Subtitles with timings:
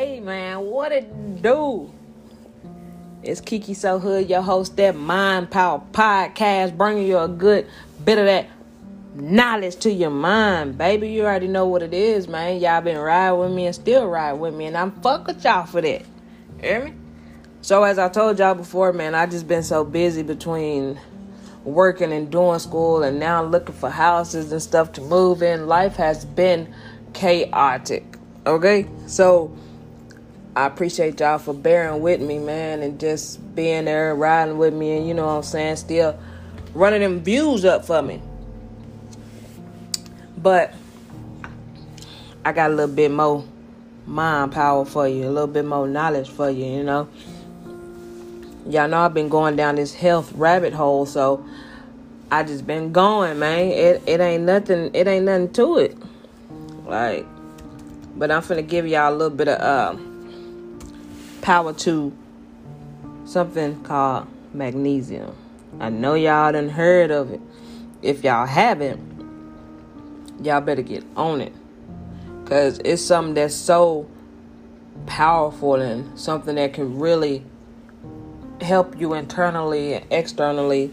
[0.00, 1.92] Hey man, what it do?
[3.22, 7.66] It's Kiki So Hood, your host, that Mind Power Podcast, bringing you a good
[8.02, 8.48] bit of that
[9.14, 11.10] knowledge to your mind, baby.
[11.10, 12.62] You already know what it is, man.
[12.62, 15.66] Y'all been riding with me and still ride with me, and I'm fuck with y'all
[15.66, 16.02] for that.
[16.62, 16.94] Hear me?
[17.60, 20.98] So as I told y'all before, man, I just been so busy between
[21.62, 25.66] working and doing school and now looking for houses and stuff to move in.
[25.66, 26.74] Life has been
[27.12, 28.16] chaotic.
[28.46, 28.88] Okay?
[29.06, 29.54] So
[30.56, 34.96] I appreciate y'all for bearing with me, man, and just being there, riding with me,
[34.96, 36.18] and you know what I'm saying, still
[36.74, 38.20] running them views up for me.
[40.36, 40.74] But
[42.44, 43.44] I got a little bit more
[44.06, 47.08] mind power for you, a little bit more knowledge for you, you know.
[48.66, 51.44] Y'all know I've been going down this health rabbit hole, so
[52.30, 53.70] I just been going, man.
[53.70, 54.90] It it ain't nothing.
[54.94, 55.96] It ain't nothing to it.
[56.86, 57.24] Like,
[58.16, 60.09] but I'm finna give y'all a little bit of uh,
[61.40, 62.16] power to
[63.24, 65.34] something called magnesium.
[65.78, 67.40] I know y'all done heard of it.
[68.02, 69.00] If y'all haven't,
[70.42, 71.52] y'all better get on it.
[72.46, 74.08] Cause it's something that's so
[75.06, 77.44] powerful and something that can really
[78.60, 80.92] help you internally and externally.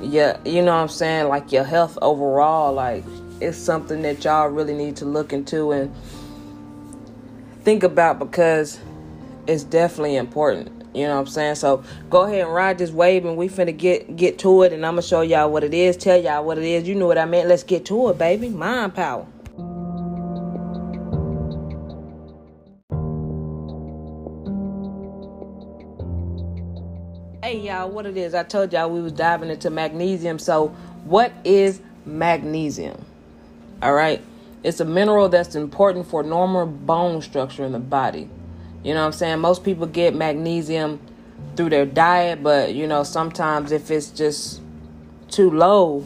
[0.00, 1.28] Yeah, you know what I'm saying?
[1.28, 3.04] Like your health overall, like
[3.40, 5.94] it's something that y'all really need to look into and
[7.62, 8.80] think about because
[9.48, 10.70] it's definitely important.
[10.94, 11.54] You know what I'm saying?
[11.56, 14.84] So go ahead and ride this wave and we finna get get to it and
[14.84, 16.86] I'm gonna show y'all what it is, tell y'all what it is.
[16.86, 17.48] You know what I meant.
[17.48, 18.50] Let's get to it, baby.
[18.50, 19.26] Mind power.
[27.42, 28.34] Hey y'all, what it is?
[28.34, 30.38] I told y'all we was diving into magnesium.
[30.38, 30.68] So,
[31.06, 33.02] what is magnesium?
[33.80, 34.22] All right,
[34.62, 38.28] it's a mineral that's important for normal bone structure in the body.
[38.82, 39.40] You know what I'm saying?
[39.40, 41.00] Most people get magnesium
[41.56, 44.60] through their diet, but you know sometimes if it's just
[45.28, 46.04] too low,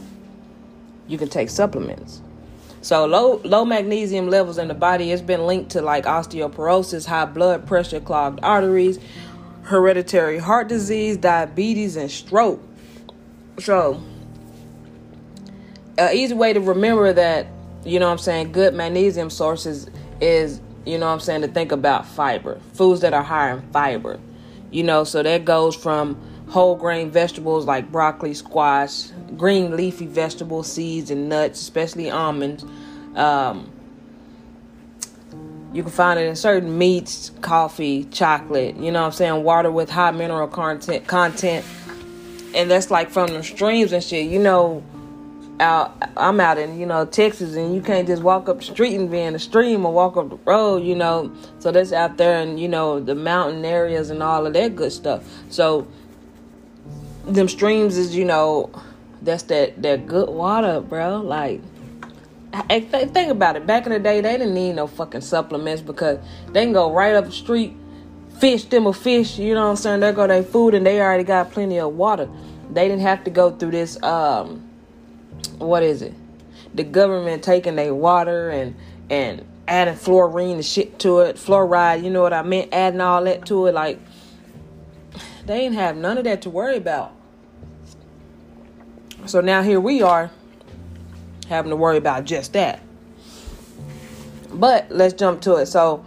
[1.06, 2.22] you can take supplements.
[2.80, 7.26] So low low magnesium levels in the body has been linked to like osteoporosis, high
[7.26, 8.98] blood pressure, clogged arteries,
[9.62, 12.60] hereditary heart disease, diabetes, and stroke.
[13.58, 14.02] So,
[15.98, 17.46] an easy way to remember that,
[17.84, 19.88] you know what I'm saying, good magnesium sources
[20.20, 23.62] is, you know what I'm saying, to think about fiber, foods that are high in
[23.72, 24.18] fiber.
[24.70, 26.16] You know, so that goes from
[26.48, 32.64] whole grain vegetables like broccoli, squash, green leafy vegetables, seeds, and nuts, especially almonds.
[33.14, 33.70] Um,
[35.72, 39.70] you can find it in certain meats, coffee, chocolate, you know what I'm saying, water
[39.70, 41.64] with high mineral content content.
[42.54, 44.26] And that's like from the streams and shit.
[44.30, 44.82] You know,
[45.60, 48.94] out I'm out in, you know, Texas and you can't just walk up the street
[48.94, 51.32] and be in the stream or walk up the road, you know.
[51.58, 54.92] So that's out there and you know, the mountain areas and all of that good
[54.92, 55.24] stuff.
[55.50, 55.86] So
[57.26, 58.70] them streams is, you know,
[59.22, 61.20] that's that that good water, bro.
[61.20, 61.60] Like
[62.52, 63.66] think about it.
[63.66, 67.14] Back in the day, they didn't need no fucking supplements because they can go right
[67.14, 67.74] up the street,
[68.38, 69.38] fish them a fish.
[69.38, 70.00] You know what I'm saying?
[70.00, 72.28] They go their food and they already got plenty of water.
[72.70, 74.02] They didn't have to go through this.
[74.02, 74.68] Um,
[75.58, 76.14] what is it?
[76.74, 78.74] The government taking their water and
[79.10, 82.02] and adding fluorine and shit to it, fluoride.
[82.02, 82.72] You know what I meant?
[82.72, 83.98] Adding all that to it, like
[85.46, 87.12] they didn't have none of that to worry about.
[89.26, 90.30] So now here we are
[91.48, 92.82] having to worry about just that.
[94.52, 95.66] But let's jump to it.
[95.66, 96.04] So,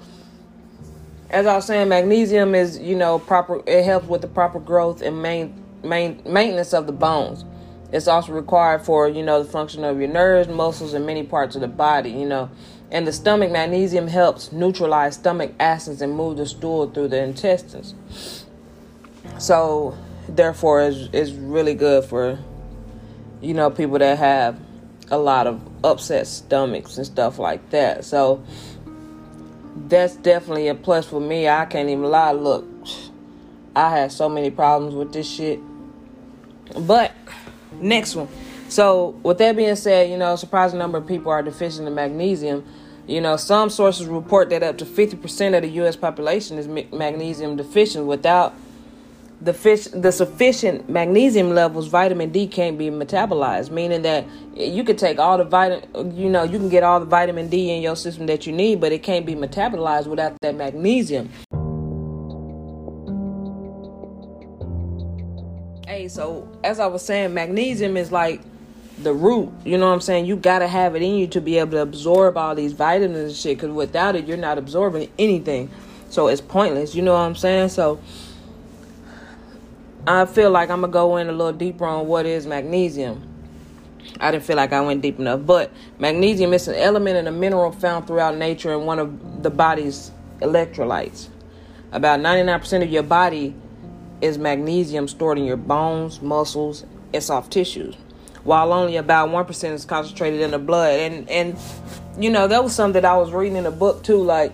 [1.29, 3.61] as I was saying, magnesium is you know proper.
[3.65, 7.45] It helps with the proper growth and main, main maintenance of the bones.
[7.91, 11.55] It's also required for you know the function of your nerves, muscles, and many parts
[11.55, 12.11] of the body.
[12.11, 12.49] You know,
[12.91, 18.45] and the stomach magnesium helps neutralize stomach acids and move the stool through the intestines.
[19.37, 19.97] So,
[20.27, 22.39] therefore, is is really good for
[23.41, 24.59] you know people that have
[25.11, 28.05] a lot of upset stomachs and stuff like that.
[28.05, 28.43] So
[29.87, 31.47] that's definitely a plus for me.
[31.47, 32.31] I can't even lie.
[32.31, 32.65] Look,
[33.75, 35.59] I had so many problems with this shit.
[36.79, 37.11] But
[37.81, 38.27] next one.
[38.69, 42.65] So with that being said, you know, surprising number of people are deficient in magnesium.
[43.07, 45.95] You know, some sources report that up to 50% of the U.S.
[45.95, 48.55] population is magnesium deficient without
[49.41, 54.25] the fish the sufficient magnesium levels vitamin d can't be metabolized meaning that
[54.55, 57.69] you could take all the vitamin you know you can get all the vitamin d
[57.69, 61.29] in your system that you need but it can't be metabolized without that magnesium
[66.09, 68.41] so as i was saying magnesium is like
[69.03, 71.57] the root you know what i'm saying you gotta have it in you to be
[71.57, 75.69] able to absorb all these vitamins and shit because without it you're not absorbing anything
[76.09, 76.95] So it's pointless.
[76.95, 77.69] You know what I'm saying?
[77.69, 77.99] So
[80.07, 83.21] I feel like I'm gonna go in a little deeper on what is magnesium.
[84.21, 87.31] I didn't feel like I went deep enough, but magnesium is an element and a
[87.31, 90.09] mineral found throughout nature and one of the body's
[90.39, 91.27] electrolytes.
[91.91, 93.53] About 99% of your body
[94.21, 97.95] is magnesium stored in your bones, muscles, and soft tissues,
[98.43, 100.99] while only about 1% is concentrated in the blood.
[100.99, 101.57] And and
[102.17, 104.53] you know, that was something that I was reading in a book too like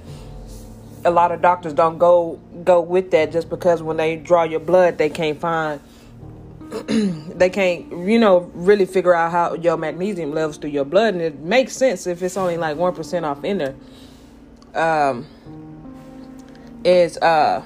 [1.03, 4.59] a lot of doctors don't go go with that just because when they draw your
[4.59, 5.79] blood they can't find
[6.87, 11.21] they can't you know really figure out how your magnesium levels through your blood and
[11.21, 13.75] it makes sense if it's only like 1% off in there
[14.75, 15.25] um
[16.83, 17.63] is uh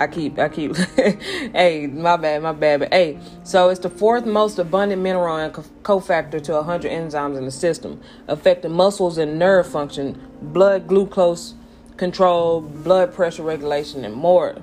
[0.00, 2.80] I keep, I keep, hey, my bad, my bad.
[2.80, 7.44] But hey, so it's the fourth most abundant mineral and cofactor to 100 enzymes in
[7.44, 11.54] the system, affecting muscles and nerve function, blood glucose
[11.96, 14.56] control, blood pressure regulation, and more.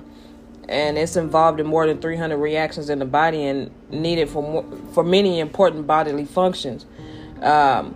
[0.68, 4.64] And it's involved in more than 300 reactions in the body and needed for more,
[4.92, 6.84] for many important bodily functions.
[7.40, 7.94] Um,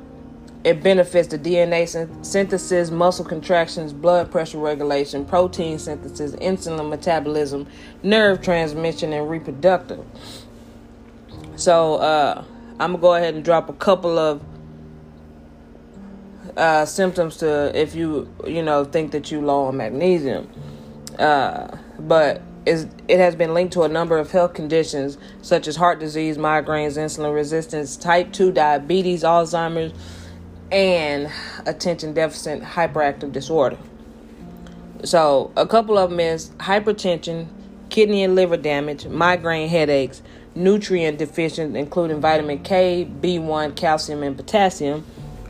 [0.67, 1.87] it benefits the DNA
[2.27, 7.69] synthesis, muscle contractions, blood pressure regulation, protein synthesis, insulin metabolism,
[8.03, 10.05] nerve transmission, and reproductive.
[11.55, 12.45] So uh,
[12.81, 14.43] I'm gonna go ahead and drop a couple of
[16.57, 20.51] uh, symptoms to if you you know think that you low on magnesium.
[21.17, 25.77] Uh, but is it has been linked to a number of health conditions such as
[25.77, 29.93] heart disease, migraines, insulin resistance, type 2 diabetes, Alzheimer's,
[30.71, 31.31] and
[31.65, 33.79] attention deficit hyperactive disorder.
[35.05, 37.49] So, a couple of them is hypertension,
[37.91, 40.23] kidney and liver damage, migraine headaches,
[40.55, 45.05] nutrient deficient including vitamin K, B1, calcium and potassium,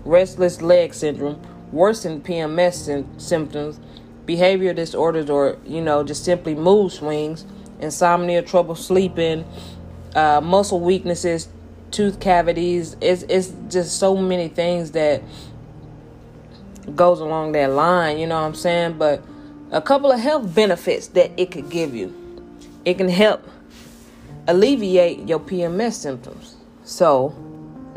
[0.05, 1.41] restless leg syndrome,
[1.73, 3.81] worsened PMS symptoms,
[4.27, 7.45] behavior disorders, or you know, just simply mood swings,
[7.81, 9.45] insomnia, trouble sleeping,
[10.15, 11.49] uh, muscle weaknesses,
[11.91, 12.97] tooth cavities.
[13.01, 15.23] It's it's just so many things that
[16.95, 18.19] goes along that line.
[18.19, 18.99] You know what I'm saying?
[18.99, 19.23] But
[19.71, 22.15] a couple of health benefits that it could give you.
[22.85, 23.49] It can help
[24.47, 26.57] alleviate your PMS symptoms.
[26.85, 27.35] So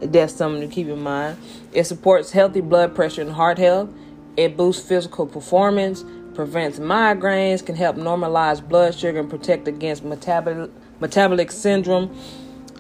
[0.02, 1.38] that's something to keep in mind.
[1.74, 3.90] It supports healthy blood pressure and heart health.
[4.36, 6.04] It boosts physical performance,
[6.34, 12.16] prevents migraines, can help normalize blood sugar and protect against metabolic metabolic syndrome.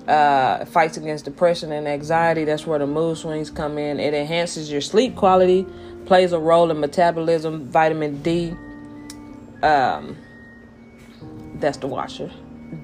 [0.10, 2.44] Uh, fights against depression and anxiety.
[2.44, 4.00] That's where the mood swings come in.
[4.00, 5.68] It enhances your sleep quality,
[6.08, 8.56] plays a role in metabolism, vitamin D.
[9.62, 10.18] Um,
[11.60, 12.32] that's the washer.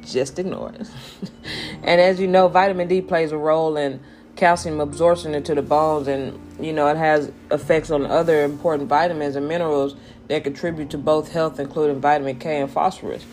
[0.05, 0.87] Just ignore it.
[1.83, 3.99] and as you know, vitamin D plays a role in
[4.35, 9.35] calcium absorption into the bones and you know it has effects on other important vitamins
[9.37, 9.95] and minerals
[10.27, 13.25] that contribute to both health including vitamin K and phosphorus.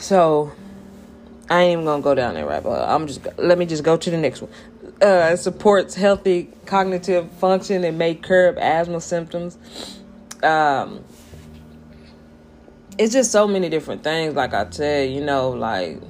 [0.00, 0.52] So
[1.52, 3.98] I ain't even gonna go down there right but I'm just let me just go
[3.98, 4.50] to the next one.
[5.02, 9.58] Uh, it supports healthy cognitive function and may curb asthma symptoms.
[10.42, 11.04] Um,
[12.96, 14.34] it's just so many different things.
[14.34, 16.00] Like I said, you know, like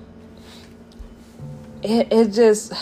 [1.83, 2.73] it, it just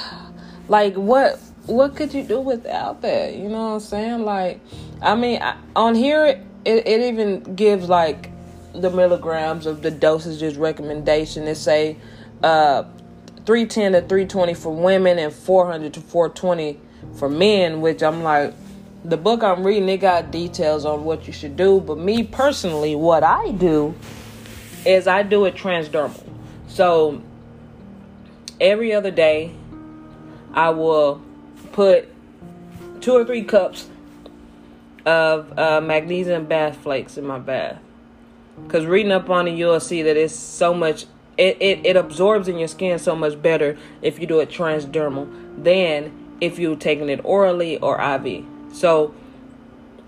[0.68, 3.36] like what what could you do without that?
[3.36, 4.24] You know what I'm saying?
[4.26, 4.60] Like,
[5.00, 8.28] I mean, I, on here it, it even gives like
[8.75, 11.49] the milligrams of the dosages recommendation.
[11.49, 11.96] It say
[12.42, 12.85] uh
[13.47, 16.78] 310 to 320 for women and 400 to 420
[17.16, 18.54] for men, which I'm like
[19.04, 22.94] the book I'm reading it got details on what you should do, but me personally
[22.94, 23.94] what I do
[24.85, 26.23] is I do it transdermal.
[26.68, 27.23] So
[28.61, 29.52] every other day
[30.52, 31.23] I will
[31.73, 32.09] put
[33.00, 33.88] two or three cups
[35.06, 37.78] of uh, magnesium bath flakes in my bath.
[38.62, 41.06] Because reading up on it, you'll see that it's so much,
[41.40, 45.26] it, it, it absorbs in your skin so much better if you do it transdermal
[45.62, 48.44] than if you're taking it orally or IV.
[48.73, 49.14] So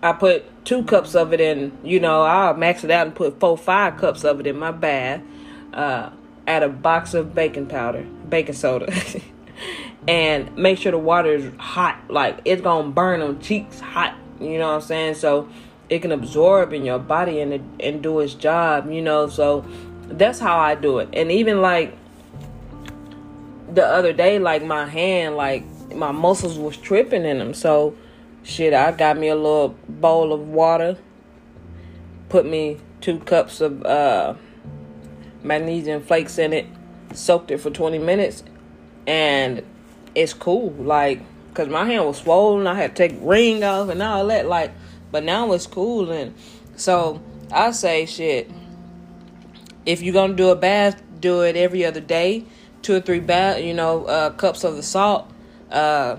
[0.03, 3.41] I put two cups of it in, you know, I'll max it out and put
[3.41, 5.23] four, five cups of it in my bath.
[5.73, 6.11] Uh,
[6.47, 8.93] add a box of baking powder, baking soda.
[10.07, 11.99] and make sure the water is hot.
[12.11, 14.15] Like it's gonna burn them cheeks hot.
[14.39, 15.15] You know what I'm saying?
[15.15, 15.49] So
[15.89, 18.91] it can absorb in your body and and do its job.
[18.91, 19.65] You know, so
[20.09, 21.09] that's how I do it.
[21.13, 21.97] And even like
[23.73, 27.55] the other day, like my hand, like my muscles was tripping in them.
[27.55, 27.97] So
[28.43, 30.99] shit, I got me a little bowl of water.
[32.29, 34.35] Put me two cups of uh,
[35.43, 36.67] magnesium flakes in it.
[37.13, 38.43] Soaked it for 20 minutes,
[39.07, 39.63] and
[40.15, 40.71] it's cool.
[40.73, 41.21] Like,
[41.53, 44.47] cause my hand was swollen, I had to take ring off and all that.
[44.47, 44.73] Like,
[45.11, 46.35] but now it's cool, and
[46.77, 48.51] so I say shit.
[49.87, 52.45] If you're gonna do a bath, do it every other day.
[52.83, 55.31] Two or three bath, you know, uh, cups of the salt.
[55.71, 56.17] Uh,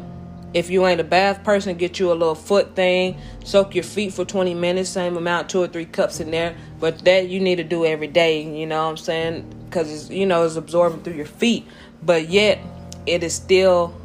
[0.54, 3.18] if you ain't a bath person, get you a little foot thing.
[3.44, 6.56] Soak your feet for 20 minutes, same amount, two or three cups in there.
[6.80, 9.66] But that you need to do every day, you know what I'm saying?
[9.66, 11.68] Because, it's, you know, it's absorbing through your feet.
[12.04, 12.60] But yet,
[13.08, 14.00] it is still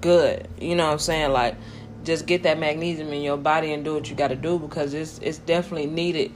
[0.00, 0.46] good.
[0.60, 1.32] You know what I'm saying?
[1.32, 1.56] Like,
[2.04, 4.92] just get that magnesium in your body and do what you got to do because
[4.92, 6.32] it's it's definitely needed.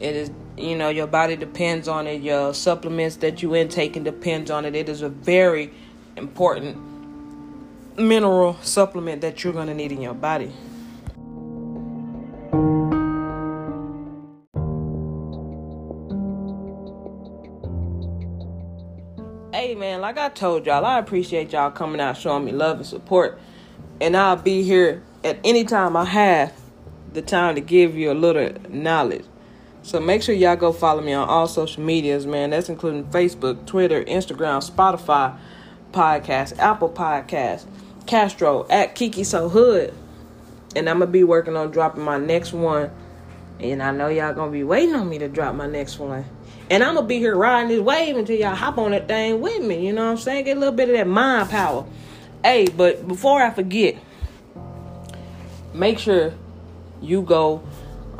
[0.00, 2.22] It is, you know, your body depends on it.
[2.22, 4.74] Your supplements that you intake depends on it.
[4.74, 5.72] It is a very
[6.16, 6.76] important
[7.98, 10.52] mineral supplement that you're going to need in your body.
[19.52, 22.86] Hey man, like I told y'all, I appreciate y'all coming out showing me love and
[22.86, 23.38] support.
[24.00, 26.52] And I'll be here at any time I have
[27.12, 29.24] the time to give you a little knowledge.
[29.82, 32.50] So make sure y'all go follow me on all social medias, man.
[32.50, 35.36] That's including Facebook, Twitter, Instagram, Spotify,
[35.92, 37.66] podcast, Apple Podcast.
[38.06, 39.94] Castro at Kiki So Hood.
[40.74, 42.90] And I'm gonna be working on dropping my next one.
[43.60, 46.24] And I know y'all gonna be waiting on me to drop my next one.
[46.70, 49.62] And I'm gonna be here riding this wave until y'all hop on that thing with
[49.62, 49.86] me.
[49.86, 50.44] You know what I'm saying?
[50.44, 51.84] Get a little bit of that mind power.
[52.42, 53.96] Hey, but before I forget,
[55.74, 56.32] make sure
[57.00, 57.62] you go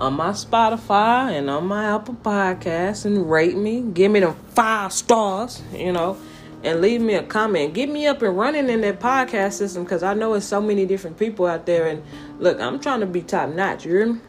[0.03, 3.83] on my Spotify and on my Apple Podcast and rate me.
[3.83, 6.19] Give me them five stars, you know
[6.65, 7.75] and leave me a comment.
[7.75, 10.87] Get me up and running in that podcast system because I know it's so many
[10.87, 11.89] different people out there.
[11.89, 12.03] And
[12.39, 13.85] look, I'm trying to be top notch.
[13.85, 14.21] You hear me?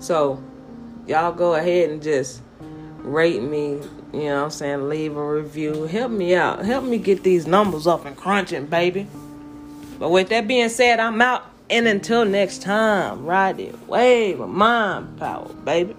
[0.00, 0.42] So,
[1.06, 2.42] y'all go ahead and just
[2.98, 3.80] rate me.
[4.12, 4.88] You know what I'm saying?
[4.88, 5.84] Leave a review.
[5.84, 6.64] Help me out.
[6.64, 9.06] Help me get these numbers up and crunching, baby.
[9.98, 11.51] But with that being said, I'm out.
[11.72, 15.96] And until next time, ride it wave of mind power, baby.